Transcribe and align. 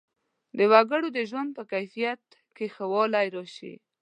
د 0.57 0.59
وګړو 0.71 1.07
د 1.17 1.19
ژوند 1.29 1.49
په 1.57 1.63
کیفیت 1.71 2.21
کې 2.55 2.65
ښه 2.73 2.85
والی 2.91 3.27
راشي. 3.35 3.73